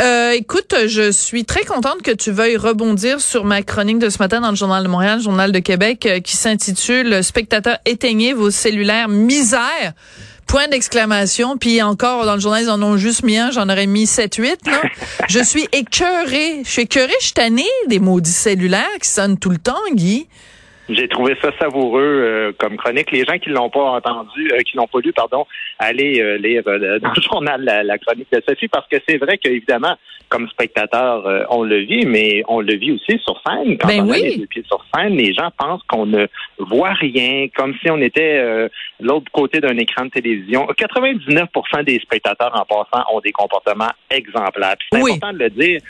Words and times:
Euh, 0.00 0.30
écoute, 0.30 0.76
je 0.86 1.10
suis 1.10 1.44
très 1.44 1.64
contente 1.64 2.02
que 2.02 2.12
tu 2.12 2.30
veuilles 2.30 2.56
rebondir 2.56 3.20
sur 3.20 3.44
ma 3.44 3.62
chronique 3.62 3.98
de 3.98 4.10
ce 4.10 4.18
matin 4.18 4.40
dans 4.40 4.50
le 4.50 4.54
Journal 4.54 4.84
de 4.84 4.88
Montréal, 4.88 5.16
le 5.16 5.24
Journal 5.24 5.50
de 5.50 5.58
Québec, 5.58 6.06
euh, 6.06 6.20
qui 6.20 6.36
s'intitule 6.36 7.24
Spectateurs, 7.24 7.78
éteignez 7.84 8.32
vos 8.32 8.52
cellulaires, 8.52 9.08
misère. 9.08 9.94
Point 10.46 10.68
d'exclamation. 10.68 11.58
Puis 11.58 11.82
encore, 11.82 12.26
dans 12.26 12.34
le 12.36 12.40
journal, 12.40 12.62
ils 12.62 12.70
en 12.70 12.80
ont 12.80 12.96
juste 12.96 13.24
mis 13.24 13.38
un. 13.38 13.50
J'en 13.50 13.68
aurais 13.68 13.88
mis 13.88 14.06
7, 14.06 14.36
8, 14.36 14.58
là. 14.66 14.82
je 15.28 15.40
suis 15.40 15.66
écœurée. 15.72 16.62
Je 16.64 16.70
suis 16.70 16.82
écœurée. 16.82 17.12
Je 17.18 17.24
suis 17.24 17.34
tannée 17.34 17.66
des 17.88 17.98
maudits 17.98 18.30
cellulaires 18.30 18.86
qui 19.02 19.08
sonnent 19.08 19.36
tout 19.36 19.50
le 19.50 19.58
temps, 19.58 19.74
Guy. 19.92 20.28
J'ai 20.88 21.06
trouvé 21.06 21.36
ça 21.42 21.50
savoureux 21.60 22.02
euh, 22.02 22.52
comme 22.58 22.76
chronique. 22.78 23.10
Les 23.10 23.24
gens 23.24 23.38
qui 23.38 23.50
l'ont 23.50 23.68
pas 23.68 23.84
entendu, 23.84 24.50
euh, 24.52 24.58
qui 24.60 24.76
l'ont 24.76 24.86
pas 24.86 25.00
lu, 25.00 25.12
pardon, 25.12 25.46
allez 25.78 26.20
euh, 26.20 26.38
lire 26.38 26.62
dans 26.64 26.72
le 27.14 27.22
journal 27.22 27.62
la, 27.62 27.98
chronique 27.98 28.28
de 28.32 28.42
Sophie 28.48 28.68
parce 28.68 28.88
que 28.88 28.96
c'est 29.06 29.18
vrai 29.18 29.36
qu'évidemment, 29.36 29.94
comme 30.30 30.48
spectateur, 30.48 31.46
on 31.50 31.62
le 31.62 31.78
vit, 31.78 32.04
mais 32.04 32.42
on 32.48 32.60
le 32.60 32.74
vit 32.74 32.92
aussi 32.92 33.18
sur 33.18 33.40
scène. 33.46 33.78
Quand 33.78 33.88
ben 33.88 34.02
on 34.02 34.10
oui. 34.10 34.20
a 34.20 34.36
les 34.36 34.46
pieds 34.46 34.64
sur 34.66 34.84
scène, 34.94 35.16
les 35.16 35.32
gens 35.32 35.50
pensent 35.56 35.82
qu'on 35.88 36.04
ne 36.04 36.26
voit 36.58 36.92
rien, 36.92 37.48
comme 37.56 37.74
si 37.82 37.90
on 37.90 37.96
était 37.96 38.68
l'autre 39.00 39.32
côté 39.32 39.60
d'un 39.60 39.76
écran 39.78 40.04
de 40.04 40.10
télévision. 40.10 40.66
99% 40.66 41.84
des 41.84 41.98
spectateurs 42.00 42.52
en 42.54 42.66
passant 42.66 43.06
ont 43.10 43.20
des 43.20 43.32
comportements 43.32 43.92
exemplaires. 44.10 44.76
C'est 44.92 44.98
important 44.98 45.32
de 45.32 45.38
le 45.38 45.50
dire 45.50 45.80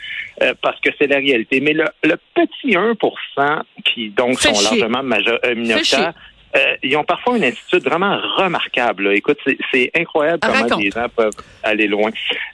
parce 0.61 0.79
que 0.79 0.89
c'est 0.97 1.07
la 1.07 1.17
réalité. 1.17 1.59
Mais 1.59 1.73
le, 1.73 1.83
le 2.03 2.15
petit 2.33 2.77
1% 2.77 3.61
qui 3.83 4.09
donc 4.09 4.39
sont 4.39 4.53
chier. 4.53 4.88
Major, 4.89 5.37
euh, 5.45 5.55
minoritaires, 5.55 6.13
euh, 6.55 6.75
ils 6.83 6.95
ont 6.97 7.03
parfois 7.03 7.37
une 7.37 7.43
attitude 7.43 7.83
vraiment 7.83 8.17
remarquable. 8.37 9.03
là. 9.03 9.13
Écoute, 9.13 9.37
c'est- 9.71 9.91
incroyable 9.95 10.39
comment 10.41 10.53
Raconte. 10.63 10.81
les 10.81 10.91
gens 10.91 11.07
peuvent 11.15 11.33
aller 11.63 11.87
loin. 11.87 12.09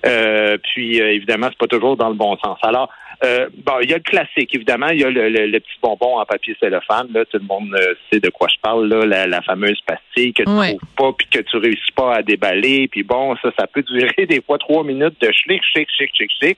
Euh, 0.06 0.58
puis, 0.74 1.02
euh, 1.02 1.14
évidemment, 1.14 1.48
c'est 1.50 1.58
pas 1.58 1.68
toujours 1.68 1.96
dans 1.98 2.10
le 2.10 2.16
bon 2.16 2.36
sens. 2.38 2.58
Alors, 2.62 2.90
euh, 3.24 3.48
bon, 3.66 3.74
il 3.82 3.90
y 3.90 3.94
a 3.94 3.98
le 3.98 4.04
classique, 4.04 4.54
évidemment. 4.54 4.90
Il 4.90 5.00
y 5.02 5.04
a 5.04 5.10
le, 5.10 5.30
le- 5.30 5.48
le 5.48 5.60
petit 5.60 5.78
bonbon 5.82 6.18
en 6.20 6.26
papier 6.26 6.56
cellophane. 6.60 7.08
Là, 7.14 7.26
tout 7.26 7.38
le 7.38 7.46
monde 7.46 7.74
euh, 7.76 7.94
sait 8.12 8.20
de 8.20 8.30
quoi 8.30 8.48
je 8.54 8.60
parle. 8.62 8.88
Là, 8.88 9.06
la, 9.06 9.28
la 9.28 9.42
fameuse 9.42 9.80
pastille 9.86 10.34
que 10.34 10.44
tu 10.44 10.50
Ouais. 10.50 10.76
trouves 10.76 10.90
pas 10.98 11.14
puis 11.18 11.28
que 11.28 11.40
tu 11.40 11.58
réussis 11.58 11.92
pas 11.96 12.16
à 12.16 12.22
déballer. 12.22 12.88
Puis 12.88 13.04
bon, 13.04 13.36
ça, 13.42 13.50
ça 13.58 13.68
peut 13.68 13.84
durer 13.84 14.26
des 14.30 14.42
fois 14.42 14.58
trois 14.58 14.84
minutes 14.84 15.20
de 15.22 15.32
chic, 15.32 15.62
chic, 15.74 15.88
chic, 15.98 16.10
chic, 16.14 16.32
chic. 16.42 16.58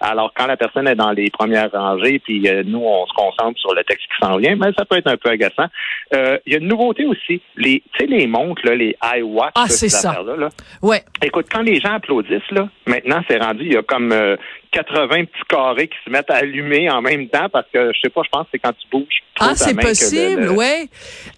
Alors, 0.00 0.32
quand 0.34 0.46
la 0.46 0.56
personne 0.56 0.88
est 0.88 0.94
dans 0.94 1.12
les 1.12 1.30
premières 1.30 1.70
rangées, 1.72 2.18
puis 2.18 2.48
euh, 2.48 2.62
nous, 2.64 2.82
on 2.84 3.06
se 3.06 3.12
concentre 3.12 3.58
sur 3.60 3.74
le 3.74 3.84
texte 3.84 4.06
qui 4.06 4.26
s'en 4.26 4.36
vient, 4.38 4.56
ben, 4.56 4.72
ça 4.76 4.84
peut 4.84 4.96
être 4.96 5.08
un 5.08 5.16
peu 5.16 5.30
agaçant. 5.30 5.66
Euh, 6.14 6.38
Il 6.46 6.52
y 6.52 6.56
a 6.56 6.58
une 6.58 6.68
nouveauté 6.68 7.04
aussi. 7.04 7.40
Les, 7.56 7.82
tu 7.92 8.00
sais, 8.00 8.06
les 8.06 8.26
montres, 8.26 8.62
là, 8.64 8.74
les 8.74 8.96
iWatch, 9.18 9.52
Ah, 9.54 9.62
là, 9.62 9.66
c'est 9.68 9.88
ces 9.88 9.90
ça. 9.90 10.10
affaires-là, 10.10 10.36
là. 10.36 10.48
Ouais. 10.82 11.02
Écoute, 11.22 11.46
quand 11.52 11.62
les 11.62 11.78
gens 11.80 11.94
applaudissent, 11.94 12.50
là, 12.50 12.68
maintenant, 12.86 13.20
c'est 13.28 13.38
rendu, 13.42 13.64
il 13.66 13.72
y 13.74 13.76
a 13.76 13.82
comme 13.82 14.12
euh, 14.12 14.36
80 14.72 15.24
petits 15.26 15.44
carrés 15.48 15.88
qui 15.88 15.96
se 16.04 16.10
mettent 16.10 16.30
à 16.30 16.36
allumer 16.36 16.90
en 16.90 17.00
même 17.02 17.28
temps 17.28 17.48
parce 17.50 17.66
que, 17.72 17.92
je 17.94 18.00
sais 18.00 18.08
pas, 18.10 18.22
je 18.24 18.28
pense 18.30 18.44
que 18.44 18.48
c'est 18.52 18.58
quand 18.58 18.72
tu 18.72 18.88
bouges 18.90 19.22
trop 19.34 19.48
Ah, 19.50 19.54
c'est 19.54 19.72
le- 19.74 19.80
possible, 19.82 20.42
le- 20.42 20.50
ouais. 20.52 20.86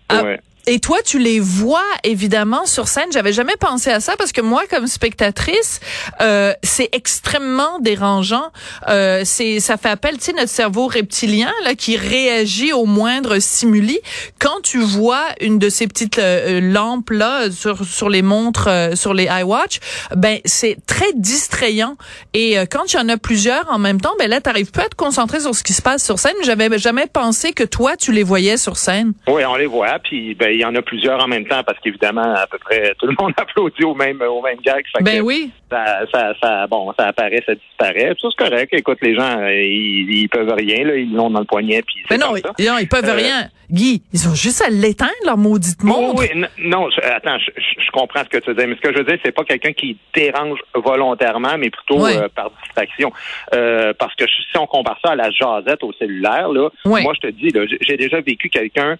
Ah, 0.08 0.22
Ouais. 0.22 0.40
Et 0.66 0.80
toi, 0.80 0.98
tu 1.04 1.18
les 1.18 1.40
vois 1.40 1.84
évidemment 2.04 2.64
sur 2.66 2.88
scène. 2.88 3.08
J'avais 3.12 3.32
jamais 3.32 3.56
pensé 3.58 3.90
à 3.90 4.00
ça 4.00 4.16
parce 4.16 4.32
que 4.32 4.40
moi, 4.40 4.62
comme 4.68 4.86
spectatrice, 4.86 5.80
euh, 6.22 6.54
c'est 6.62 6.88
extrêmement 6.92 7.78
dérangeant. 7.80 8.50
Euh, 8.88 9.22
c'est, 9.24 9.60
ça 9.60 9.76
fait 9.76 9.90
appel, 9.90 10.16
tu 10.16 10.24
sais, 10.24 10.32
notre 10.32 10.48
cerveau 10.48 10.86
reptilien 10.86 11.52
là 11.64 11.74
qui 11.74 11.96
réagit 11.96 12.72
au 12.72 12.86
moindre 12.86 13.38
stimuli. 13.38 13.98
Quand 14.38 14.60
tu 14.62 14.78
vois 14.78 15.24
une 15.40 15.58
de 15.58 15.68
ces 15.68 15.86
petites 15.86 16.18
euh, 16.18 16.60
lampes 16.60 17.10
là 17.10 17.50
sur 17.50 17.84
sur 17.84 18.08
les 18.08 18.22
montres, 18.22 18.68
euh, 18.68 18.94
sur 18.94 19.14
les 19.14 19.24
iWatch, 19.24 19.80
ben 20.16 20.38
c'est 20.44 20.76
très 20.86 21.12
distrayant. 21.14 21.96
Et 22.32 22.58
euh, 22.58 22.64
quand 22.70 22.92
il 22.92 22.96
y 22.96 22.98
en 22.98 23.08
a 23.08 23.16
plusieurs 23.16 23.70
en 23.70 23.78
même 23.78 24.00
temps, 24.00 24.14
ben 24.18 24.28
là, 24.28 24.40
t'arrives 24.40 24.70
pas 24.70 24.84
à 24.84 24.88
te 24.88 24.94
concentrer 24.94 25.40
sur 25.40 25.54
ce 25.54 25.62
qui 25.62 25.72
se 25.72 25.82
passe 25.82 26.04
sur 26.04 26.18
scène. 26.18 26.34
J'avais 26.42 26.78
jamais 26.78 27.06
pensé 27.06 27.52
que 27.52 27.64
toi, 27.64 27.96
tu 27.96 28.12
les 28.12 28.22
voyais 28.22 28.56
sur 28.56 28.76
scène. 28.76 29.12
Oui, 29.26 29.44
on 29.44 29.56
les 29.56 29.66
voit, 29.66 29.98
puis 30.02 30.34
ben, 30.34 30.53
il 30.54 30.60
y 30.60 30.64
en 30.64 30.74
a 30.74 30.82
plusieurs 30.82 31.22
en 31.22 31.28
même 31.28 31.46
temps 31.46 31.62
parce 31.64 31.78
qu'évidemment, 31.80 32.34
à 32.34 32.46
peu 32.46 32.58
près 32.58 32.94
tout 32.98 33.06
le 33.06 33.14
monde 33.18 33.32
applaudit 33.36 33.84
au 33.84 33.94
même 33.94 34.20
au 34.22 34.40
même 34.42 34.58
gag. 34.64 34.84
Fait 34.96 35.02
Ben 35.04 35.18
que 35.18 35.22
oui. 35.22 35.50
ça, 35.70 36.00
ça, 36.12 36.32
ça, 36.42 36.66
bon, 36.66 36.92
ça 36.98 37.08
apparaît, 37.08 37.42
ça 37.46 37.54
disparaît. 37.54 38.14
Puis 38.14 38.22
Ça, 38.22 38.28
c'est 38.38 38.48
correct. 38.48 38.68
Écoute, 38.72 38.98
les 39.02 39.14
gens, 39.14 39.38
euh, 39.40 39.52
ils, 39.52 40.22
ils 40.22 40.28
peuvent 40.28 40.52
rien, 40.56 40.84
là, 40.84 40.96
ils 40.96 41.12
l'ont 41.12 41.30
dans 41.30 41.40
le 41.40 41.46
poignet, 41.46 41.82
puis 41.82 41.96
Mais 42.10 42.16
non, 42.18 42.34
ça. 42.36 42.52
ils, 42.58 42.66
non, 42.66 42.78
ils 42.78 42.88
peuvent 42.88 43.08
Euh, 43.08 43.14
rien. 43.14 43.48
Guy, 43.70 44.02
ils 44.12 44.28
ont 44.28 44.34
juste 44.34 44.60
à 44.62 44.68
l'éteindre, 44.68 45.10
leur 45.24 45.38
maudite 45.38 45.82
montre. 45.82 46.20
Oui, 46.20 46.26
oui, 46.34 46.40
n- 46.42 46.48
non, 46.58 46.90
je- 46.90 47.00
attends, 47.00 47.38
je, 47.38 47.90
comprends 47.92 48.20
ce 48.24 48.28
que 48.28 48.38
tu 48.38 48.54
dire, 48.54 48.68
mais 48.68 48.74
ce 48.76 48.80
que 48.80 48.92
je 48.92 48.98
veux 48.98 49.04
dire, 49.04 49.18
c'est 49.24 49.32
pas 49.32 49.44
quelqu'un 49.44 49.72
qui 49.72 49.96
dérange 50.14 50.58
volontairement, 50.74 51.56
mais 51.58 51.70
plutôt 51.70 52.04
euh, 52.06 52.28
par 52.34 52.50
distraction. 52.62 53.10
Euh, 53.54 53.92
parce 53.98 54.14
que 54.16 54.24
si 54.26 54.58
on 54.58 54.66
compare 54.66 54.98
ça 55.04 55.12
à 55.12 55.16
la 55.16 55.30
jasette 55.30 55.82
au 55.82 55.92
cellulaire, 55.94 56.48
là, 56.50 56.68
moi 56.84 57.12
je 57.14 57.28
te 57.28 57.32
dis, 57.32 57.50
j'ai 57.80 57.96
déjà 57.96 58.20
vécu 58.20 58.48
quelqu'un 58.50 58.96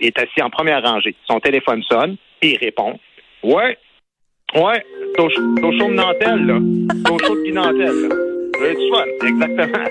est 0.00 0.18
assis 0.18 0.42
en 0.42 0.50
première 0.50 0.82
rangée, 0.82 1.14
son 1.26 1.40
téléphone 1.40 1.82
sonne, 1.82 2.16
et 2.42 2.52
il 2.52 2.58
répond, 2.58 2.98
ouais, 3.42 3.76
ouais, 4.54 4.84
t'es 5.14 5.20
au 5.22 5.28
ch- 5.30 5.40
t'es 5.56 5.64
au 5.64 5.72
show 5.72 5.88
de 5.88 5.94
Nantel, 5.94 6.46
là, 6.46 6.58
t'es 7.04 7.10
au 7.12 7.18
show 7.18 7.34
de 7.36 7.50
Nantel, 7.52 8.08
là. 8.08 8.14
J'ai 8.62 8.74
du 8.74 8.90
fun, 8.90 9.04
exactement. 9.26 9.84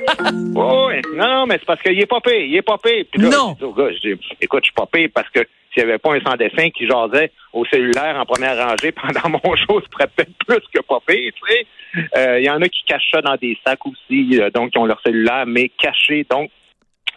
oui, 0.87 1.01
non, 1.15 1.47
mais 1.47 1.55
c'est 1.55 1.65
parce 1.65 1.81
qu'il 1.81 1.99
est 1.99 2.05
pas 2.05 2.19
payé, 2.21 2.45
il 2.45 2.55
est 2.55 2.61
pas 2.61 2.77
payé. 2.77 3.03
Puis 3.03 3.19
là, 3.19 3.29
Non. 3.29 3.53
je 3.53 3.57
dis 3.57 3.63
au 3.63 3.73
gars, 3.73 3.89
je 3.91 3.99
dis, 4.13 4.19
écoute, 4.41 4.59
je 4.63 4.65
suis 4.67 4.73
pas 4.75 4.85
payé 4.85 5.07
parce 5.07 5.27
que 5.29 5.39
s'il 5.73 5.83
n'y 5.83 5.89
avait 5.89 5.97
pas 5.97 6.13
un 6.13 6.19
sans 6.21 6.35
dessin 6.35 6.69
qui 6.69 6.85
jasait 6.85 7.31
au 7.51 7.65
cellulaire 7.65 8.15
en 8.17 8.25
première 8.25 8.57
rangée 8.63 8.91
pendant 9.23 9.39
mon 9.43 9.55
show, 9.55 9.81
ce 9.81 9.87
serait 9.91 10.07
peut-être 10.15 10.33
plus 10.45 10.59
que 10.71 10.81
pas 10.81 10.99
payé, 11.03 11.31
tu 11.31 11.41
sais. 11.51 11.65
Euh, 12.15 12.39
Il 12.39 12.45
y 12.45 12.49
en 12.51 12.61
a 12.61 12.69
qui 12.69 12.83
cachent 12.85 13.09
ça 13.11 13.21
dans 13.23 13.35
des 13.37 13.57
sacs 13.65 13.83
aussi, 13.87 14.39
euh, 14.39 14.51
donc 14.51 14.69
qui 14.71 14.77
ont 14.77 14.85
leur 14.85 15.01
cellulaire, 15.01 15.45
mais 15.47 15.69
caché. 15.69 16.27
Donc, 16.29 16.51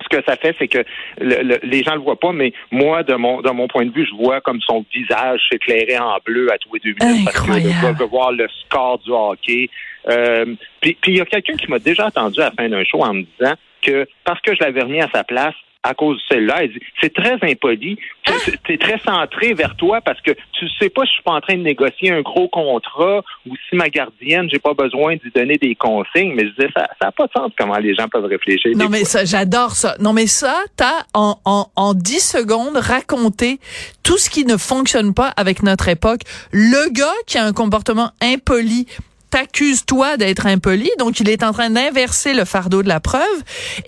ce 0.02 0.08
que 0.08 0.22
ça 0.26 0.36
fait, 0.36 0.54
c'est 0.58 0.68
que 0.68 0.84
le- 1.20 1.42
le- 1.42 1.60
les 1.62 1.82
gens 1.82 1.94
le 1.94 2.00
voient 2.00 2.18
pas, 2.18 2.32
mais 2.32 2.52
moi, 2.70 3.02
de 3.02 3.14
mon 3.14 3.40
de 3.40 3.50
mon 3.50 3.68
point 3.68 3.86
de 3.86 3.92
vue, 3.92 4.06
je 4.06 4.14
vois 4.14 4.40
comme 4.40 4.60
son 4.60 4.84
visage 4.92 5.40
s'éclairer 5.50 5.98
en 5.98 6.16
bleu 6.24 6.52
à 6.52 6.58
tous 6.58 6.74
les 6.74 6.80
deux 6.80 6.94
minutes 7.06 7.24
parce 7.24 7.40
que 7.40 7.46
le 7.50 7.56
Incroyable. 7.56 7.82
gars 7.82 7.92
veut 7.92 8.10
voir 8.10 8.32
le 8.32 8.46
score 8.64 8.98
du 8.98 9.10
hockey. 9.10 9.68
Euh, 10.08 10.46
puis 10.80 10.96
puis 11.00 11.12
il 11.12 11.18
y 11.18 11.20
a 11.20 11.24
quelqu'un 11.24 11.54
qui 11.56 11.70
m'a 11.70 11.78
déjà 11.78 12.06
attendu 12.06 12.40
à 12.40 12.44
la 12.46 12.50
fin 12.52 12.68
d'un 12.68 12.84
show 12.84 13.02
en 13.02 13.14
me 13.14 13.22
disant 13.38 13.54
que 13.80 14.06
parce 14.24 14.40
que 14.40 14.54
je 14.54 14.60
l'avais 14.62 14.82
remis 14.82 15.00
à 15.00 15.08
sa 15.14 15.24
place 15.24 15.54
à 15.84 15.94
cause 15.94 16.16
de 16.18 16.22
celle-là, 16.28 16.64
il 16.64 16.72
dit 16.72 16.80
c'est 17.00 17.12
très 17.12 17.36
impoli, 17.42 17.98
Ah! 18.28 18.32
c'est 18.66 18.78
très 18.78 18.98
centré 19.00 19.52
vers 19.54 19.74
toi 19.76 20.00
parce 20.00 20.20
que 20.20 20.30
tu 20.52 20.68
sais 20.78 20.88
pas 20.90 21.02
si 21.02 21.08
je 21.08 21.12
suis 21.14 21.22
pas 21.24 21.32
en 21.32 21.40
train 21.40 21.56
de 21.56 21.62
négocier 21.62 22.12
un 22.12 22.20
gros 22.22 22.48
contrat 22.48 23.22
ou 23.48 23.54
si 23.68 23.74
ma 23.76 23.88
gardienne, 23.88 24.48
j'ai 24.50 24.60
pas 24.60 24.74
besoin 24.74 25.16
de 25.16 25.20
lui 25.24 25.32
donner 25.34 25.56
des 25.56 25.74
consignes, 25.74 26.34
mais 26.34 26.44
je 26.46 26.50
disais 26.50 26.68
ça 26.76 26.88
ça 27.00 27.08
a 27.08 27.12
pas 27.12 27.26
de 27.26 27.32
sens 27.36 27.50
comment 27.58 27.78
les 27.78 27.94
gens 27.94 28.08
peuvent 28.08 28.24
réfléchir. 28.26 28.70
Non, 28.76 28.88
mais 28.88 28.98
fois. 28.98 29.06
ça, 29.08 29.24
j'adore 29.24 29.72
ça. 29.72 29.96
Non, 29.98 30.12
mais 30.12 30.26
ça, 30.28 30.54
t'as 30.76 31.04
en, 31.14 31.36
en, 31.44 31.66
en 31.74 31.94
10 31.94 32.20
secondes 32.20 32.76
raconté 32.76 33.58
tout 34.04 34.18
ce 34.18 34.30
qui 34.30 34.44
ne 34.44 34.56
fonctionne 34.56 35.14
pas 35.14 35.28
avec 35.36 35.62
notre 35.64 35.88
époque. 35.88 36.20
Le 36.52 36.90
gars 36.92 37.06
qui 37.26 37.38
a 37.38 37.44
un 37.44 37.52
comportement 37.52 38.10
impoli 38.20 38.86
t'accuse 39.32 39.84
toi 39.86 40.16
d'être 40.18 40.46
impoli, 40.46 40.90
donc 40.98 41.18
il 41.20 41.28
est 41.30 41.42
en 41.42 41.52
train 41.52 41.70
d'inverser 41.70 42.34
le 42.34 42.44
fardeau 42.44 42.82
de 42.82 42.88
la 42.88 43.00
preuve, 43.00 43.22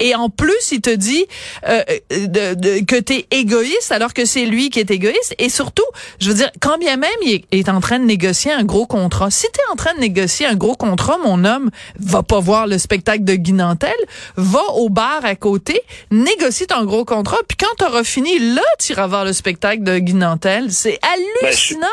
et 0.00 0.14
en 0.14 0.30
plus 0.30 0.72
il 0.72 0.80
te 0.80 0.88
dit 0.90 1.26
euh, 1.68 1.82
de, 2.10 2.54
de- 2.54 2.84
que 2.84 2.96
t'es 2.98 3.26
égoïste 3.30 3.92
alors 3.92 4.14
que 4.14 4.24
c'est 4.24 4.46
lui 4.46 4.70
qui 4.70 4.80
est 4.80 4.90
égoïste, 4.90 5.34
et 5.38 5.50
surtout, 5.50 5.84
je 6.18 6.28
veux 6.28 6.34
dire, 6.34 6.50
quand 6.60 6.78
bien 6.78 6.96
même 6.96 7.10
il 7.22 7.34
est, 7.34 7.44
est 7.60 7.68
en 7.68 7.80
train 7.80 7.98
de 7.98 8.04
négocier 8.04 8.52
un 8.52 8.64
gros 8.64 8.86
contrat, 8.86 9.30
si 9.30 9.46
t'es 9.52 9.60
en 9.70 9.76
train 9.76 9.94
de 9.94 10.00
négocier 10.00 10.46
un 10.46 10.54
gros 10.54 10.76
contrat, 10.76 11.18
mon 11.22 11.44
homme, 11.44 11.70
va 12.00 12.22
pas 12.22 12.40
voir 12.40 12.66
le 12.66 12.78
spectacle 12.78 13.24
de 13.24 13.34
Guy 13.34 13.52
Nantel, 13.52 13.94
va 14.36 14.62
au 14.76 14.88
bar 14.88 15.24
à 15.24 15.34
côté, 15.36 15.80
négocie 16.10 16.66
ton 16.66 16.84
gros 16.84 17.04
contrat, 17.04 17.38
puis 17.46 17.58
quand 17.58 17.74
t'auras 17.76 18.02
fini, 18.04 18.38
là, 18.38 18.62
tu 18.78 18.92
iras 18.92 19.06
voir 19.06 19.24
le 19.26 19.34
spectacle 19.34 19.82
de 19.82 19.98
Guy 19.98 20.14
Nantel. 20.14 20.72
C'est 20.72 20.98
hallucinant. 21.02 21.86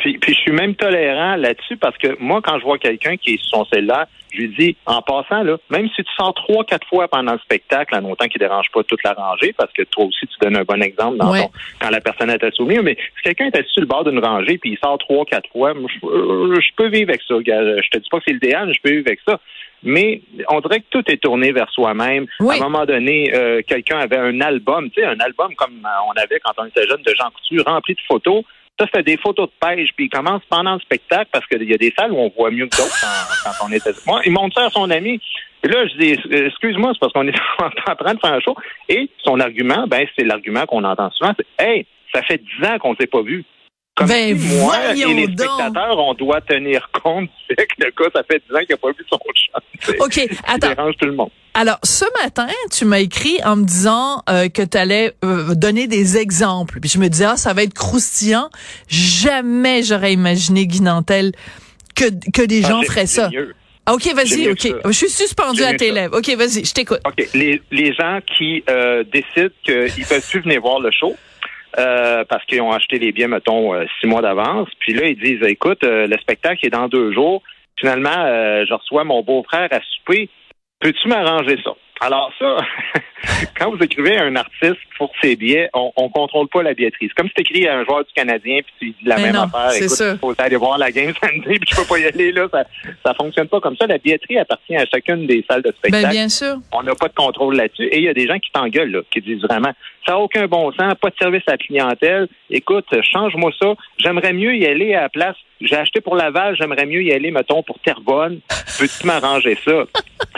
Puis, 0.00 0.18
puis 0.18 0.34
je 0.34 0.40
suis 0.40 0.52
même 0.52 0.74
tolérant 0.74 1.36
là-dessus 1.36 1.76
parce 1.76 1.96
que 1.98 2.16
moi, 2.20 2.40
quand 2.42 2.58
je 2.58 2.64
vois 2.64 2.78
quelqu'un 2.78 3.16
qui 3.16 3.34
est 3.34 3.38
sur 3.38 3.58
son 3.58 3.64
cellulaire, 3.66 4.06
je 4.32 4.38
lui 4.42 4.48
dis, 4.56 4.76
en 4.86 5.02
passant, 5.02 5.42
là, 5.42 5.56
même 5.70 5.88
si 5.88 6.02
tu 6.04 6.12
sors 6.16 6.32
trois, 6.34 6.64
quatre 6.64 6.86
fois 6.86 7.08
pendant 7.08 7.32
le 7.32 7.38
spectacle, 7.40 7.94
en 7.96 8.04
autant 8.10 8.26
qu'il 8.28 8.38
dérange 8.38 8.66
pas 8.72 8.82
toute 8.84 9.02
la 9.02 9.12
rangée, 9.12 9.52
parce 9.58 9.72
que 9.72 9.82
toi 9.82 10.04
aussi, 10.04 10.26
tu 10.26 10.34
donnes 10.40 10.56
un 10.56 10.62
bon 10.62 10.80
exemple 10.82 11.16
dans 11.18 11.32
Ouais. 11.32 11.42
ton- 11.42 11.50
quand 11.80 11.90
la 11.90 12.00
personne 12.00 12.30
est 12.30 12.54
souvenir, 12.54 12.82
mais 12.82 12.96
si 13.16 13.22
quelqu'un 13.24 13.46
est 13.46 13.56
assis 13.56 13.72
sur 13.72 13.80
le 13.82 13.88
bord 13.88 14.04
d'une 14.04 14.18
rangée 14.24 14.56
puis 14.58 14.70
il 14.72 14.78
sort 14.78 14.98
trois, 14.98 15.24
quatre 15.24 15.48
fois, 15.50 15.72
je, 15.74 16.06
euh, 16.06 16.60
je 16.60 16.68
peux 16.76 16.88
vivre 16.88 17.10
avec 17.10 17.22
ça. 17.22 17.34
Je 17.38 17.88
te 17.90 17.98
dis 17.98 18.08
pas 18.10 18.18
que 18.18 18.24
c'est 18.26 18.32
l'idéal, 18.34 18.68
mais 18.68 18.74
je 18.74 18.80
peux 18.82 18.90
vivre 18.90 19.06
avec 19.08 19.20
ça. 19.28 19.40
Mais 19.82 20.20
on 20.50 20.60
dirait 20.60 20.80
que 20.80 20.86
tout 20.90 21.02
est 21.10 21.16
tourné 21.16 21.52
vers 21.52 21.70
soi-même. 21.70 22.26
Oui. 22.38 22.54
À 22.54 22.64
un 22.64 22.68
moment 22.68 22.84
donné, 22.84 23.32
euh, 23.34 23.62
quelqu'un 23.66 23.98
avait 23.98 24.18
un 24.18 24.40
album, 24.42 24.90
tu 24.90 25.00
sais, 25.00 25.06
un 25.06 25.18
album 25.20 25.54
comme 25.56 25.84
euh, 25.84 25.88
on 26.08 26.12
avait 26.20 26.38
quand 26.40 26.52
on 26.58 26.66
était 26.66 26.86
jeune 26.86 27.02
de 27.02 27.14
Jean 27.18 27.30
Coutu, 27.30 27.60
rempli 27.62 27.94
de 27.94 28.00
photos. 28.06 28.44
Ça, 28.80 28.86
c'était 28.86 29.02
des 29.02 29.18
photos 29.18 29.50
de 29.50 29.52
pêche, 29.60 29.90
puis 29.94 30.06
il 30.06 30.08
commence 30.08 30.40
pendant 30.48 30.72
le 30.72 30.80
spectacle 30.80 31.28
parce 31.30 31.46
qu'il 31.46 31.68
y 31.68 31.74
a 31.74 31.76
des 31.76 31.92
salles 31.94 32.12
où 32.12 32.16
on 32.16 32.32
voit 32.34 32.50
mieux 32.50 32.66
que 32.66 32.78
d'autres 32.78 32.96
quand, 33.44 33.66
on 33.66 33.72
était. 33.72 33.90
Moi, 34.06 34.22
il 34.24 34.32
montre 34.32 34.58
ça 34.58 34.68
à 34.68 34.70
son 34.70 34.90
ami. 34.90 35.20
Et 35.62 35.68
là, 35.68 35.86
je 35.86 35.98
dis, 35.98 36.12
euh, 36.32 36.46
excuse-moi, 36.46 36.92
c'est 36.94 36.98
parce 36.98 37.12
qu'on 37.12 37.28
est 37.28 37.38
en 37.58 37.94
train 37.94 38.14
de 38.14 38.20
faire 38.20 38.32
un 38.32 38.40
show. 38.40 38.56
Et 38.88 39.10
son 39.22 39.38
argument, 39.38 39.86
ben, 39.86 40.06
c'est 40.16 40.24
l'argument 40.24 40.64
qu'on 40.64 40.82
entend 40.84 41.10
souvent, 41.10 41.32
c'est 41.36 41.62
Hey, 41.62 41.84
ça 42.14 42.22
fait 42.22 42.38
dix 42.38 42.66
ans 42.66 42.78
qu'on 42.78 42.96
s'est 42.96 43.06
pas 43.06 43.20
vu. 43.20 43.44
Comme 43.96 44.06
Ben, 44.08 44.38
si 44.38 44.56
moi 44.56 44.76
et 44.94 45.04
les 45.14 45.26
donc. 45.26 45.38
spectateurs, 45.46 45.98
on 45.98 46.14
doit 46.14 46.40
tenir 46.42 46.88
compte 47.02 47.24
du 47.48 47.54
fait 47.54 47.66
que 47.66 47.74
le 47.84 47.90
gars, 47.98 48.10
ça 48.14 48.22
fait 48.30 48.42
dix 48.48 48.54
ans 48.56 48.60
qu'il 48.60 48.70
n'a 48.70 48.76
pas 48.78 48.88
vu 48.88 49.04
son 49.10 49.18
chat. 49.34 49.94
OK, 50.00 50.28
attends. 50.46 50.68
dérange 50.68 50.94
tout 50.98 51.06
le 51.06 51.12
monde. 51.14 51.30
Alors, 51.54 51.78
ce 51.82 52.04
matin, 52.22 52.46
tu 52.70 52.84
m'as 52.84 53.00
écrit 53.00 53.38
en 53.44 53.56
me 53.56 53.64
disant 53.64 54.22
euh, 54.30 54.48
que 54.48 54.62
tu 54.62 54.78
allais 54.78 55.12
donner 55.56 55.88
des 55.88 56.16
exemples. 56.16 56.78
Puis 56.80 56.88
je 56.88 56.98
me 56.98 57.08
disais, 57.08 57.24
ah, 57.26 57.36
ça 57.36 57.52
va 57.52 57.64
être 57.64 57.74
croustillant. 57.74 58.48
Jamais 58.88 59.82
j'aurais 59.82 60.12
imaginé, 60.12 60.66
Guy 60.66 60.80
Nantel, 60.82 61.32
que, 61.96 62.04
que 62.32 62.42
des 62.46 62.64
Ah, 62.64 62.68
gens 62.68 62.82
feraient 62.82 63.06
ça. 63.06 63.28
mieux. 63.30 63.54
Ah, 63.86 63.94
OK, 63.94 64.12
vas-y, 64.14 64.48
OK. 64.50 64.60
ça. 64.60 64.68
Je 64.86 64.92
suis 64.92 65.08
suspendu 65.10 65.62
à 65.64 65.74
tes 65.74 65.88
ça. 65.88 65.94
lèvres. 65.94 66.18
OK, 66.18 66.28
vas-y, 66.36 66.64
je 66.64 66.72
t'écoute. 66.72 67.00
OK. 67.06 67.26
Les, 67.34 67.60
les 67.72 67.92
gens 67.94 68.20
qui 68.36 68.62
euh, 68.70 69.02
décident 69.04 69.50
qu'ils 69.64 70.06
peuvent 70.06 70.26
plus 70.30 70.40
venir 70.40 70.60
voir 70.60 70.78
le 70.80 70.90
show 70.92 71.16
euh, 71.78 72.24
parce 72.28 72.44
qu'ils 72.46 72.60
ont 72.62 72.72
acheté 72.72 72.98
les 72.98 73.12
billets, 73.12 73.28
mettons, 73.28 73.74
euh, 73.74 73.84
six 74.00 74.06
mois 74.06 74.22
d'avance. 74.22 74.68
Puis 74.80 74.92
là, 74.92 75.06
ils 75.06 75.18
disent, 75.18 75.42
écoute, 75.46 75.84
euh, 75.84 76.06
le 76.06 76.16
spectacle 76.18 76.66
est 76.66 76.70
dans 76.70 76.88
deux 76.88 77.12
jours. 77.12 77.42
Finalement, 77.78 78.10
euh, 78.16 78.64
je 78.68 78.74
reçois 78.74 79.04
mon 79.04 79.22
beau-frère 79.22 79.68
à 79.70 79.80
souper. 79.80 80.28
Peux-tu 80.80 81.08
m'arranger 81.08 81.56
ça? 81.62 81.72
Alors 82.00 82.32
ça, 82.38 82.56
quand 83.58 83.70
vous 83.70 83.82
écrivez 83.82 84.16
à 84.16 84.24
un 84.24 84.34
artiste 84.36 84.78
pour 84.96 85.12
ses 85.20 85.36
billets, 85.36 85.68
on, 85.74 85.92
on 85.96 86.08
contrôle 86.08 86.48
pas 86.48 86.62
la 86.62 86.72
billetterie. 86.72 87.08
C'est 87.08 87.14
comme 87.14 87.28
si 87.28 87.34
tu 87.34 87.40
écris 87.42 87.68
à 87.68 87.76
un 87.78 87.84
joueur 87.84 88.04
du 88.04 88.12
Canadien 88.14 88.60
puis 88.62 88.74
tu 88.78 88.84
lui 88.86 88.94
dis 89.00 89.04
la 89.06 89.16
Mais 89.16 89.24
même 89.24 89.34
non, 89.34 89.42
affaire. 89.42 89.70
c'est 89.72 89.84
Écoute, 89.84 90.14
il 90.14 90.18
faut 90.18 90.34
aller 90.38 90.56
voir 90.56 90.78
la 90.78 90.90
game 90.90 91.12
samedi 91.22 91.42
puis 91.46 91.60
tu 91.60 91.76
peux 91.76 91.84
pas 91.84 91.98
y 91.98 92.06
aller 92.06 92.32
là. 92.32 92.48
Ça, 92.50 92.64
ça 93.04 93.14
fonctionne 93.14 93.48
pas 93.48 93.60
comme 93.60 93.76
ça. 93.76 93.86
La 93.86 93.98
billetterie 93.98 94.38
appartient 94.38 94.76
à 94.76 94.86
chacune 94.86 95.26
des 95.26 95.44
salles 95.48 95.62
de 95.62 95.72
spectacle. 95.72 96.06
Ben, 96.06 96.10
bien 96.10 96.28
sûr. 96.30 96.56
On 96.72 96.82
n'a 96.82 96.94
pas 96.94 97.08
de 97.08 97.14
contrôle 97.14 97.56
là-dessus. 97.56 97.84
Et 97.84 97.98
il 97.98 98.04
y 98.04 98.08
a 98.08 98.14
des 98.14 98.26
gens 98.26 98.38
qui 98.38 98.50
t'engueulent, 98.50 98.90
là, 98.90 99.00
qui 99.10 99.20
disent 99.20 99.42
vraiment, 99.42 99.72
ça 100.06 100.12
n'a 100.12 100.18
aucun 100.18 100.46
bon 100.46 100.72
sens, 100.72 100.94
pas 101.00 101.10
de 101.10 101.16
service 101.20 101.42
à 101.46 101.52
la 101.52 101.58
clientèle. 101.58 102.28
Écoute, 102.48 102.86
change-moi 103.12 103.52
ça. 103.60 103.74
J'aimerais 103.98 104.32
mieux 104.32 104.56
y 104.56 104.66
aller 104.66 104.94
à 104.94 105.02
la 105.02 105.08
place. 105.10 105.36
J'ai 105.60 105.76
acheté 105.76 106.00
pour 106.00 106.16
Laval, 106.16 106.56
j'aimerais 106.58 106.86
mieux 106.86 107.02
y 107.02 107.12
aller, 107.12 107.30
mettons, 107.30 107.62
pour 107.62 107.78
Terrebonne. 107.80 108.40
Peux-tu 108.78 109.06
m'arranger 109.06 109.58
ça? 109.62 109.84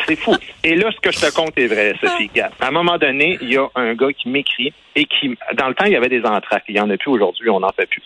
C'est 0.07 0.17
fou. 0.17 0.35
Et 0.65 0.75
là, 0.75 0.91
ce 0.91 0.99
que 1.01 1.13
je 1.13 1.21
te 1.21 1.33
compte 1.33 1.52
est 1.57 1.67
vrai, 1.67 1.95
Sophie. 2.01 2.31
À 2.41 2.69
un 2.69 2.71
moment 2.71 2.99
donné, 2.99 3.39
il 3.41 3.53
y 3.53 3.57
a 3.57 3.67
un 3.75 3.95
gars 3.95 4.13
qui 4.13 4.29
m'écrit 4.29 4.73
et 4.95 5.05
qui, 5.05 5.37
dans 5.55 5.69
le 5.69 5.75
temps, 5.75 5.87
il 5.87 5.93
y 5.93 5.97
avait 5.97 6.09
des 6.09 6.25
entraques. 6.25 6.65
Il 6.69 6.75
n'y 6.75 6.81
en 6.81 6.91
a 6.91 6.97
plus 6.97 7.11
aujourd'hui, 7.11 7.49
on 7.51 7.61
n'en 7.61 7.73
fait 7.73 7.87
plus. 7.87 8.03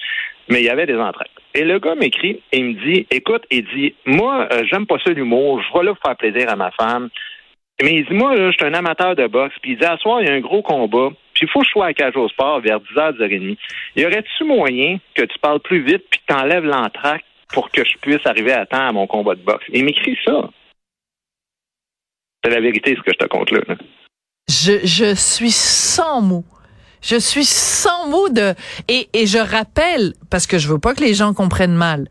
Mais 0.48 0.60
il 0.60 0.64
y 0.64 0.70
avait 0.70 0.86
des 0.86 0.96
entraques. 0.96 1.30
Et 1.54 1.64
le 1.64 1.78
gars 1.78 1.94
m'écrit 1.94 2.40
et 2.52 2.62
me 2.62 2.74
dit, 2.74 3.06
écoute, 3.10 3.44
il 3.50 3.64
dit, 3.74 3.94
moi, 4.04 4.48
euh, 4.52 4.62
j'aime 4.70 4.86
pas 4.86 4.98
ça 5.04 5.10
l'humour, 5.10 5.62
je 5.62 5.78
vais 5.78 5.84
là 5.84 5.94
pour 5.94 6.02
faire 6.02 6.16
plaisir 6.16 6.48
à 6.50 6.56
ma 6.56 6.70
femme. 6.72 7.08
Mais 7.82 7.94
il 7.94 8.06
dit, 8.06 8.14
moi, 8.14 8.34
je 8.36 8.52
suis 8.52 8.64
un 8.64 8.74
amateur 8.74 9.16
de 9.16 9.26
boxe. 9.26 9.54
Puis 9.60 9.72
il 9.72 9.78
dit, 9.78 9.84
à 9.84 9.96
soir, 9.98 10.22
il 10.22 10.28
y 10.28 10.30
a 10.30 10.34
un 10.34 10.40
gros 10.40 10.62
combat. 10.62 11.10
Puis 11.34 11.46
il 11.46 11.48
faut 11.50 11.60
que 11.60 11.66
je 11.66 11.70
sois 11.70 11.86
à 11.86 11.92
Cage 11.92 12.16
au 12.16 12.28
Sport 12.28 12.60
vers 12.60 12.78
10h, 12.78 13.18
10h30. 13.18 13.56
Y 13.96 14.06
aurait-tu 14.06 14.44
moyen 14.44 14.98
que 15.14 15.22
tu 15.22 15.38
parles 15.38 15.60
plus 15.60 15.82
vite 15.82 16.04
puis 16.10 16.20
que 16.20 16.32
tu 16.32 16.38
enlèves 16.38 16.64
l'entraque 16.64 17.24
pour 17.52 17.70
que 17.70 17.84
je 17.84 17.98
puisse 18.00 18.24
arriver 18.24 18.52
à 18.52 18.64
temps 18.64 18.88
à 18.88 18.92
mon 18.92 19.06
combat 19.06 19.34
de 19.34 19.42
boxe? 19.42 19.64
Il 19.72 19.84
m'écrit 19.84 20.18
ça. 20.24 20.48
C'est 22.46 22.54
la 22.54 22.60
vérité, 22.60 22.94
ce 22.96 23.02
que 23.02 23.10
je 23.12 23.18
te 23.18 23.26
compte 23.26 23.50
là. 23.50 23.60
je 24.48 25.14
suis 25.16 25.50
sans 25.50 26.20
mots. 26.20 26.44
Je 27.02 27.16
suis 27.16 27.44
sans 27.44 28.08
mots 28.08 28.28
de 28.28 28.54
et, 28.86 29.08
et 29.12 29.26
je 29.26 29.38
rappelle 29.38 30.12
parce 30.30 30.46
que 30.46 30.56
je 30.56 30.68
veux 30.68 30.78
pas 30.78 30.94
que 30.94 31.02
les 31.02 31.12
gens 31.12 31.34
comprennent 31.34 31.74
mal. 31.74 32.06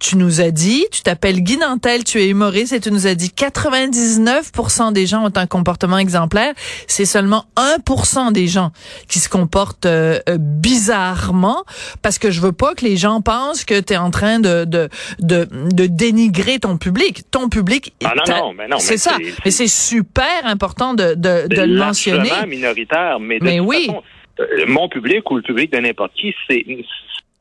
Tu 0.00 0.16
nous 0.16 0.40
as 0.40 0.50
dit, 0.50 0.86
tu 0.92 1.02
t'appelles 1.02 1.40
Guy 1.42 1.56
Nantel, 1.58 2.04
tu 2.04 2.20
es 2.20 2.28
humoriste 2.28 2.72
et 2.72 2.80
tu 2.80 2.90
nous 2.92 3.06
as 3.06 3.14
dit 3.14 3.32
99% 3.36 4.92
des 4.92 5.06
gens 5.06 5.24
ont 5.26 5.32
un 5.36 5.46
comportement 5.46 5.98
exemplaire. 5.98 6.52
C'est 6.86 7.04
seulement 7.04 7.44
1% 7.56 8.32
des 8.32 8.46
gens 8.46 8.70
qui 9.08 9.18
se 9.18 9.28
comportent 9.28 9.86
euh, 9.86 10.18
euh, 10.28 10.36
bizarrement 10.38 11.64
parce 12.02 12.18
que 12.18 12.30
je 12.30 12.40
veux 12.40 12.52
pas 12.52 12.74
que 12.74 12.84
les 12.84 12.96
gens 12.96 13.20
pensent 13.20 13.64
que 13.64 13.80
tu 13.80 13.92
es 13.92 13.96
en 13.96 14.10
train 14.10 14.38
de, 14.40 14.64
de, 14.64 14.88
de, 15.20 15.48
de 15.72 15.86
dénigrer 15.86 16.58
ton 16.58 16.76
public. 16.78 17.22
Ton 17.30 17.48
public, 17.48 17.92
Ah 18.04 18.12
non, 18.16 18.22
non, 18.36 18.52
mais 18.54 18.68
non, 18.68 18.78
c'est 18.78 18.98
ça. 18.98 19.16
Mais 19.44 19.50
c'est 19.50 19.68
super 19.68 20.44
important 20.44 20.94
de, 20.94 21.14
de, 21.14 21.46
de 21.48 21.62
le 21.62 21.78
mentionner. 21.78 22.30
minoritaire, 22.46 23.18
mais 23.20 23.38
de 23.38 23.44
Mais 23.44 23.58
toute 23.58 23.66
oui. 23.68 23.86
façon, 23.86 24.02
euh, 24.40 24.44
mon 24.68 24.88
public 24.88 25.28
ou 25.30 25.36
le 25.36 25.42
public 25.42 25.72
de 25.72 25.78
n'importe 25.78 26.12
qui, 26.14 26.32
c'est 26.48 26.64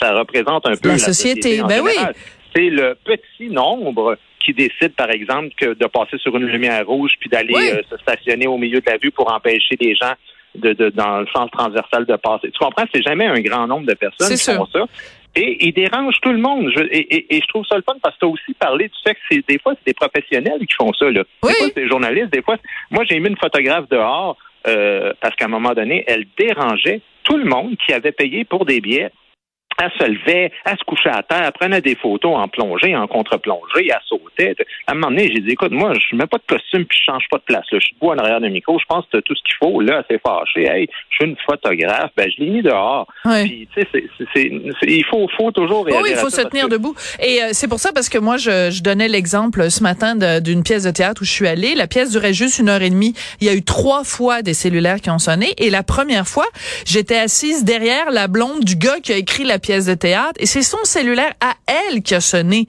ça 0.02 0.14
représente 0.14 0.68
un 0.68 0.76
peu 0.76 0.90
La 0.90 0.96
la, 0.96 1.00
société, 1.00 1.62
en 1.62 1.68
ben 1.68 1.82
oui. 1.84 1.92
C'est 2.58 2.70
le 2.70 2.96
petit 3.04 3.50
nombre 3.52 4.18
qui 4.40 4.54
décide, 4.54 4.94
par 4.96 5.12
exemple, 5.12 5.50
que 5.58 5.74
de 5.74 5.86
passer 5.86 6.18
sur 6.18 6.36
une 6.38 6.46
lumière 6.48 6.88
rouge 6.88 7.12
puis 7.20 7.30
d'aller 7.30 7.54
Oui. 7.54 7.70
euh, 7.72 7.82
se 7.90 7.98
stationner 7.98 8.48
au 8.48 8.58
milieu 8.58 8.80
de 8.82 8.90
la 8.90 8.98
vue 8.98 9.12
pour 9.12 9.32
empêcher 9.32 9.76
les 9.80 9.94
gens 9.94 10.14
de, 10.56 10.74
de- 10.74 10.90
dans 10.90 11.20
le 11.20 11.28
sens 11.36 11.52
transversal 11.52 12.06
de 12.06 12.16
passer. 12.16 12.50
Tu 12.50 12.58
comprends? 12.58 12.86
C'est 12.92 13.04
jamais 13.04 13.26
un 13.28 13.40
grand 13.42 13.68
nombre 13.68 13.86
de 13.86 13.94
personnes 13.94 14.30
qui 14.30 14.38
sûr. 14.38 14.56
font 14.56 14.66
ça. 14.74 14.86
Et 15.36 15.68
ils 15.68 15.74
dérangent 15.74 16.20
tout 16.22 16.32
le 16.32 16.40
monde. 16.40 16.72
Je- 16.76 16.84
et, 16.86 17.16
et- 17.16 17.36
et 17.36 17.42
je 17.42 17.48
trouve 17.48 17.66
ça 17.68 17.76
le 17.76 17.84
fun 17.84 17.94
parce 18.02 18.16
que 18.16 18.22
tu 18.22 18.26
as 18.26 18.30
aussi 18.30 18.54
parlé 18.58 18.86
du 18.88 18.94
fait 19.06 19.14
que 19.14 19.20
c'est 19.30 19.48
des 19.48 19.60
fois, 19.60 19.74
c'est 19.76 19.86
des 19.86 19.94
professionnels 19.94 20.60
qui 20.66 20.74
font 20.74 20.92
ça. 20.94 21.12
Là. 21.12 21.24
Oui. 21.44 21.50
Des 21.52 21.56
fois, 21.58 21.68
c'est 21.76 21.82
des 21.84 21.88
journalistes. 21.88 22.32
Des 22.34 22.42
fois, 22.42 22.58
moi, 22.90 23.04
j'ai 23.08 23.20
mis 23.20 23.28
une 23.30 23.38
photographe 23.38 23.88
dehors 23.90 24.36
euh, 24.68 25.14
parce 25.22 25.36
qu'à 25.36 25.46
un 25.46 25.50
moment 25.50 25.74
donné, 25.74 26.04
elle 26.08 26.26
dérangeait 26.40 27.02
tout 27.24 27.38
le 27.38 27.46
monde 27.46 27.76
qui 27.86 27.94
avait 27.94 28.12
payé 28.14 28.46
pour 28.46 28.66
des 28.66 28.82
billets. 28.82 29.12
Elle 29.82 29.92
se 30.00 30.06
levait, 30.10 30.52
elle 30.66 30.78
se 30.78 30.84
couchait 30.86 31.10
à 31.10 31.22
terre, 31.24 31.44
elle 31.46 31.52
prenait 31.52 31.82
des 31.82 31.96
photos 31.96 32.36
en 32.36 32.48
plongée, 32.48 32.96
en 32.96 33.08
contre-plongée, 33.08 33.90
elle 33.90 33.96
sautait. 34.08 34.56
À 34.88 34.92
un 34.92 34.96
moment 34.96 35.10
donné, 35.10 35.30
j'ai 35.34 35.42
dit, 35.42 35.52
écoute, 35.52 35.72
moi, 35.72 35.94
je 35.94 36.16
mets 36.16 36.26
pas 36.26 36.38
de 36.38 36.44
costume 36.48 36.86
puis 36.86 36.98
je 37.00 37.12
change 37.12 37.24
pas 37.30 37.38
de 37.38 37.44
place. 37.44 37.66
là. 37.72 37.78
Je 37.80 37.86
suis 37.86 37.94
debout 37.96 38.12
en 38.12 38.18
arrière 38.18 38.42
d'un 38.42 38.50
micro, 38.50 38.80
je 38.80 38.86
pense 38.88 39.06
que 39.06 39.18
t'as 39.18 39.22
tout 39.22 39.36
ce 39.36 39.42
qu'il 39.44 39.56
faut. 39.62 39.82
Là, 39.82 40.04
elle 40.10 40.16
s'est 40.16 40.22
fâchée. 40.26 40.68
Hey, 40.68 40.88
je 41.10 41.16
suis 41.18 41.26
une 41.26 41.38
photographe. 41.46 42.12
Ben, 42.18 42.28
je 42.36 42.44
l'ai 42.44 42.50
mis 42.50 42.62
dehors. 42.64 43.08
Ouais. 43.26 43.46
Puis, 43.46 43.68
tu 43.76 43.82
sais, 43.82 43.88
c'est- 43.94 44.10
c'est- 44.18 44.28
c'est- 44.34 44.52
c'est- 44.82 44.90
il 44.92 45.06
faut, 45.06 45.28
faut 45.38 45.52
toujours 45.52 45.86
Oui, 45.86 45.92
réagir 45.92 46.08
il 46.12 46.18
à 46.18 46.22
faut 46.22 46.30
se 46.32 46.42
tenir 46.42 46.66
que- 46.66 46.72
debout. 46.72 46.96
Et 47.22 47.44
euh, 47.44 47.50
c'est 47.52 47.68
pour 47.68 47.80
ça 47.80 47.92
parce 47.94 48.10
que 48.10 48.18
moi, 48.18 48.38
je, 48.38 48.72
je 48.72 48.82
donnais 48.82 49.08
l'exemple 49.08 49.70
ce 49.70 49.84
matin 49.84 50.16
d'une 50.42 50.64
pièce 50.64 50.84
de 50.84 50.92
théâtre 50.92 51.22
où 51.22 51.26
je 51.26 51.32
suis 51.32 51.48
allée. 51.48 51.76
La 51.76 51.86
pièce 51.88 52.12
durait 52.12 52.34
juste 52.34 52.58
une 52.58 52.70
heure 52.70 52.82
et 52.82 52.90
demie. 52.90 53.14
Il 53.42 53.48
y 53.48 53.50
a 53.50 53.54
eu 53.54 53.64
trois 53.64 54.04
fois 54.04 54.42
des 54.42 54.54
cellulaires 54.56 55.02
qui 55.02 55.10
ont 55.12 55.20
sonné. 55.20 55.54
Et 55.60 55.70
la 55.70 55.84
première 55.84 56.28
fois, 56.28 56.46
j'étais 56.86 57.18
assise 57.18 57.64
derrière 57.64 58.10
la 58.12 58.28
blonde 58.28 58.64
du 58.64 58.76
gars 58.76 59.00
qui 59.04 59.12
a 59.14 59.18
écrit 59.18 59.44
la 59.44 59.60
pièce 59.60 59.67
de 59.68 59.94
théâtre. 59.94 60.34
Et 60.40 60.46
c'est 60.46 60.62
son 60.64 60.78
cellulaire 60.84 61.34
à 61.42 61.54
elle 61.68 62.02
qui 62.02 62.16
a 62.16 62.22
sonné. 62.22 62.68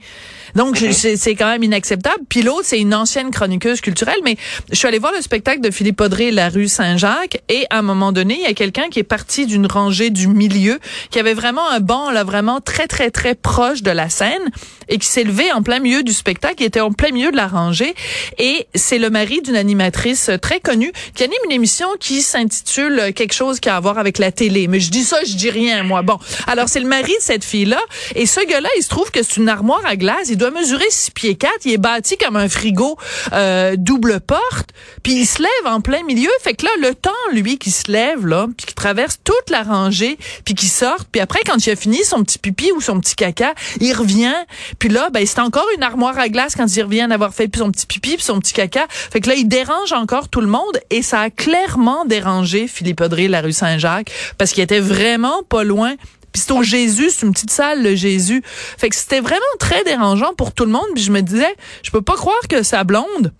Donc, 0.55 0.81
Mhm. 0.81 0.91
c'est 0.93 1.15
c'est 1.15 1.35
quand 1.35 1.47
même 1.47 1.63
inacceptable. 1.63 2.23
Puis 2.27 2.41
l'autre, 2.41 2.63
c'est 2.65 2.79
une 2.79 2.93
ancienne 2.95 3.29
chroniqueuse 3.31 3.81
culturelle. 3.81 4.19
Mais 4.23 4.35
je 4.71 4.75
suis 4.75 4.87
allée 4.87 4.97
voir 4.99 5.13
le 5.15 5.21
spectacle 5.21 5.61
de 5.61 5.69
Philippe 5.71 6.01
Audrey, 6.01 6.31
La 6.31 6.49
rue 6.49 6.67
Saint-Jacques. 6.67 7.41
Et 7.49 7.65
à 7.69 7.77
un 7.79 7.81
moment 7.83 8.11
donné, 8.11 8.35
il 8.35 8.41
y 8.41 8.47
a 8.47 8.53
quelqu'un 8.53 8.89
qui 8.89 8.99
est 8.99 9.03
parti 9.03 9.45
d'une 9.45 9.67
rangée 9.67 10.09
du 10.09 10.27
milieu, 10.27 10.79
qui 11.11 11.19
avait 11.19 11.33
vraiment 11.35 11.67
un 11.69 11.79
banc, 11.79 12.09
là, 12.09 12.23
vraiment 12.23 12.61
très, 12.61 12.87
très, 12.87 13.11
très 13.11 13.35
proche 13.35 13.83
de 13.83 13.91
la 13.91 14.09
scène 14.09 14.41
et 14.87 14.97
qui 14.97 15.07
s'est 15.07 15.23
levé 15.23 15.51
en 15.51 15.61
plein 15.61 15.79
milieu 15.79 16.01
du 16.01 16.13
spectacle, 16.13 16.55
qui 16.55 16.63
était 16.63 16.79
en 16.81 16.91
plein 16.91 17.11
milieu 17.11 17.31
de 17.31 17.37
la 17.37 17.47
rangée. 17.47 17.93
Et 18.39 18.67
c'est 18.73 18.97
le 18.97 19.09
mari 19.11 19.41
d'une 19.43 19.55
animatrice 19.55 20.31
très 20.41 20.59
connue 20.59 20.91
qui 21.13 21.23
anime 21.23 21.37
une 21.45 21.51
émission 21.51 21.87
qui 21.99 22.21
s'intitule 22.23 23.13
quelque 23.15 23.33
chose 23.33 23.59
qui 23.59 23.69
a 23.69 23.75
à 23.75 23.79
voir 23.79 23.99
avec 23.99 24.17
la 24.17 24.31
télé. 24.31 24.67
Mais 24.67 24.79
je 24.79 24.89
dis 24.89 25.03
ça, 25.03 25.17
je 25.25 25.35
dis 25.35 25.51
rien, 25.51 25.83
moi. 25.83 26.01
Bon. 26.01 26.17
Alors, 26.47 26.67
c'est 26.69 26.79
le 26.79 26.87
mari 26.89 27.13
de 27.13 27.21
cette 27.21 27.45
fille-là. 27.45 27.79
Et 28.15 28.25
ce 28.25 28.45
gars-là, 28.45 28.69
il 28.77 28.83
se 28.83 28.89
trouve 28.89 29.11
que 29.11 29.23
c'est 29.23 29.37
une 29.37 29.47
armoire 29.49 29.85
à 29.85 29.95
glace. 29.95 30.27
Il 30.29 30.37
doit 30.37 30.51
mesurer 30.51 30.85
6 30.89 31.11
pieds 31.11 31.35
4. 31.35 31.53
Il 31.65 31.73
est 31.73 31.77
bâti 31.77 32.17
comme 32.17 32.35
un 32.35 32.49
frigo 32.49 32.97
euh, 33.33 33.75
double 33.77 34.19
porte. 34.19 34.69
Puis 35.03 35.13
il 35.13 35.25
se 35.25 35.41
lève 35.41 35.73
en 35.73 35.81
plein 35.81 36.03
milieu. 36.03 36.29
Fait 36.41 36.53
que 36.53 36.65
là, 36.65 36.71
le 36.81 36.95
temps, 36.95 37.11
lui, 37.31 37.57
qui 37.57 37.71
se 37.71 37.91
lève, 37.91 38.25
là, 38.25 38.47
puis 38.57 38.65
qui 38.67 38.73
traverse 38.73 39.19
toute 39.23 39.49
la 39.49 39.63
rangée, 39.63 40.17
puis 40.43 40.55
qui 40.55 40.67
sort. 40.67 41.05
Puis 41.11 41.21
après, 41.21 41.39
quand 41.45 41.65
il 41.65 41.69
a 41.69 41.75
fini 41.75 42.03
son 42.03 42.23
petit 42.23 42.39
pipi 42.39 42.71
ou 42.75 42.81
son 42.81 42.99
petit 42.99 43.15
caca, 43.15 43.53
il 43.79 43.93
revient. 43.93 44.35
Puis 44.79 44.89
là, 44.89 45.09
ben, 45.11 45.25
c'est 45.25 45.39
encore 45.39 45.67
une 45.75 45.83
armoire 45.83 46.17
à 46.17 46.29
glace 46.29 46.55
quand 46.55 46.67
il 46.75 46.83
revient 46.83 47.07
d'avoir 47.09 47.33
fait 47.33 47.49
son 47.55 47.71
petit 47.71 47.85
pipi 47.85 48.15
puis 48.15 48.23
son 48.23 48.39
petit 48.39 48.53
caca. 48.53 48.87
Fait 48.89 49.21
que 49.21 49.29
là, 49.29 49.35
il 49.35 49.47
dérange 49.47 49.93
encore 49.93 50.29
tout 50.29 50.41
le 50.41 50.47
monde. 50.47 50.79
Et 50.89 51.01
ça 51.01 51.21
a 51.21 51.29
clairement 51.29 52.05
dérangé 52.05 52.67
Philippe 52.67 53.01
Audrey, 53.01 53.27
la 53.27 53.41
rue 53.41 53.53
Saint-Jacques, 53.53 54.11
parce 54.37 54.51
qu'il 54.51 54.63
était 54.63 54.79
vraiment 54.79 55.43
pas 55.43 55.63
loin 55.63 55.95
Puis 56.31 56.41
c'est 56.45 56.51
au 56.51 56.63
Jésus, 56.63 57.09
c'est 57.09 57.25
une 57.25 57.33
petite 57.33 57.51
salle, 57.51 57.81
le 57.83 57.95
Jésus. 57.95 58.41
Fait 58.45 58.89
que 58.89 58.95
c'était 58.95 59.19
vraiment 59.19 59.39
très 59.59 59.83
dérangeant 59.83 60.33
pour 60.35 60.53
tout 60.53 60.65
le 60.65 60.71
monde. 60.71 60.85
Puis 60.93 61.03
je 61.03 61.11
me 61.11 61.21
disais, 61.21 61.55
je 61.83 61.91
peux 61.91 62.01
pas 62.01 62.15
croire 62.15 62.47
que 62.49 62.63
sa 62.63 62.83
blonde, 62.83 63.33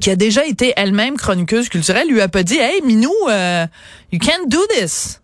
qui 0.00 0.10
a 0.10 0.16
déjà 0.16 0.44
été 0.46 0.72
elle-même 0.76 1.16
chroniqueuse 1.16 1.68
culturelle, 1.68 2.08
lui 2.08 2.20
a 2.20 2.28
pas 2.28 2.42
dit, 2.42 2.58
hey, 2.58 2.80
Minou, 2.82 3.12
uh, 3.28 3.66
you 4.12 4.18
can't 4.18 4.46
do 4.48 4.58
this. 4.78 5.20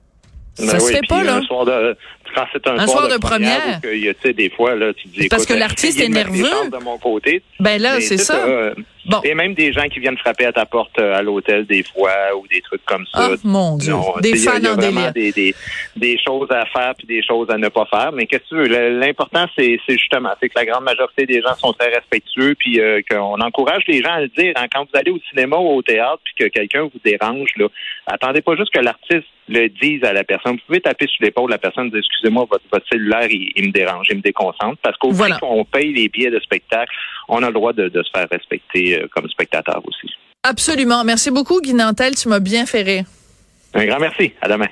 Ben 0.59 0.69
ça 0.69 0.79
se 0.79 0.85
oui, 0.87 0.93
fait 0.93 0.99
puis 1.01 1.09
pas, 1.09 1.23
là. 1.25 1.37
Un 1.37 1.43
soir 1.43 1.65
de, 1.65 1.97
quand 2.35 2.45
c'est 2.53 2.67
un, 2.69 2.79
Un 2.79 2.87
soir 2.87 3.09
de 3.09 3.17
première. 3.17 3.81
que, 3.81 4.31
des 4.33 4.51
fois, 4.51 4.75
là, 4.75 4.93
tu 4.95 5.09
dis, 5.09 5.29
Parce 5.29 5.45
écoute, 5.45 5.55
que 5.55 5.59
l'artiste 5.59 6.01
est 6.01 6.09
nerveux. 6.09 6.45
chances 6.49 6.71
de 6.71 6.79
mon 6.85 6.99
côté. 6.99 7.43
Ben 7.61 7.81
là, 7.81 8.01
c'est 8.01 8.19
ça. 8.19 8.37
euh, 8.37 8.75
Bon. 9.07 9.21
Et 9.25 9.35
même 9.35 9.53
des 9.55 9.73
gens 9.73 9.85
qui 9.89 10.01
viennent 10.01 10.17
frapper 10.17 10.47
à 10.47 10.53
ta 10.53 10.65
porte 10.67 10.99
euh, 10.99 11.15
à 11.15 11.21
l'hôtel 11.23 11.67
des 11.67 11.83
fois 11.83 12.13
ou 12.39 12.47
des 12.49 12.61
trucs 12.63 12.85
comme 12.87 13.05
ça. 13.13 13.29
Ah, 13.33 13.37
mon 13.45 13.77
Dieu. 13.77 13.93
Non, 13.93 14.15
Des 14.21 14.31
il 14.31 14.37
y 14.43 14.49
a- 14.49 14.53
fans 14.53 14.59
y 14.61 14.67
a 14.67 14.73
en 14.73 14.77
vraiment 14.77 15.11
délire. 15.11 15.13
Des, 15.13 15.33
des, 15.33 15.55
des 15.97 16.19
choses 16.27 16.51
à 16.51 16.65
faire 16.67 16.95
puis 16.97 17.07
des 17.07 17.23
choses 17.23 17.51
à 17.51 17.59
ne 17.59 17.69
pas 17.69 17.85
faire. 17.87 18.13
Mais 18.13 18.27
qu'est-ce 18.27 18.45
que 18.45 18.49
tu 18.49 18.71
veux? 18.71 18.99
L'important, 18.99 19.47
c'est 19.57 19.79
justement, 19.89 20.31
c'est 20.41 20.49
que 20.49 20.59
la 20.59 20.65
grande 20.65 20.85
majorité 20.85 21.27
des 21.27 21.43
gens 21.43 21.55
sont 21.57 21.73
très 21.75 21.91
respectueux 21.95 22.55
puis 22.59 22.81
euh, 22.81 23.03
qu'on 23.09 23.41
encourage 23.41 23.83
les 23.89 24.03
gens 24.03 24.13
à 24.13 24.21
le 24.23 24.29
dire. 24.29 24.53
hein. 24.57 24.67
Quand 24.73 24.85
vous 24.85 24.99
allez 24.99 25.11
au 25.11 25.19
cinéma 25.31 25.57
ou 25.59 25.69
au 25.77 25.83
théâtre 25.83 26.21
puis 26.25 26.35
que 26.39 26.49
quelqu'un 26.49 26.83
vous 26.85 27.01
dérange, 27.05 27.51
là, 27.57 27.67
attendez 28.07 28.41
pas 28.41 28.57
juste 28.57 28.73
que 28.73 28.81
l'artiste 28.81 29.27
le 29.49 29.69
dise 29.69 30.03
à 30.05 30.15
la 30.15 30.25
personne. 30.25 30.53
Vous 30.53 30.61
pouvez 30.67 30.81
taper 30.81 31.07
sur 31.07 31.23
l'épaule 31.23 31.49
de 31.49 31.53
la 31.53 31.59
personne 31.59 31.89
et 31.89 31.91
dire, 31.91 31.99
excusez-moi, 31.99 32.47
votre, 32.51 32.65
votre 32.73 32.87
cellulaire, 32.91 33.27
il, 33.31 33.53
il 33.57 33.67
me 33.67 33.73
dérange, 33.73 34.07
il 34.11 34.17
me 34.17 34.23
déconcentre. 34.23 34.79
Parce 34.83 34.97
qu'au 34.97 35.11
Voilà. 35.11 35.37
qu'on 35.39 35.67
paye 35.67 35.93
les 35.93 36.09
billets 36.09 36.31
de 36.31 36.41
spectacle, 36.41 36.91
on 37.29 37.43
a 37.43 37.47
le 37.49 37.53
droit 37.53 37.73
de, 37.73 37.89
de 37.89 38.03
se 38.03 38.11
faire 38.11 38.27
respecter 38.31 39.01
euh, 39.01 39.07
comme 39.15 39.29
spectateur 39.29 39.81
aussi. 39.87 40.13
Absolument. 40.43 41.05
Merci 41.05 41.31
beaucoup, 41.31 41.61
Guy 41.61 41.75
Nantel. 41.75 42.15
Tu 42.15 42.29
m'as 42.29 42.41
bien 42.41 42.67
fait 42.67 42.83
rire. 42.83 43.05
Un 43.75 43.87
grand 43.87 43.99
merci. 43.99 44.33
À 44.41 44.49
demain. 44.49 44.69